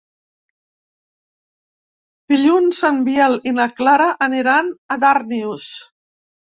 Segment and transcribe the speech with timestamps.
[2.35, 5.71] Dilluns en Biel i na Clara aniran a Darnius.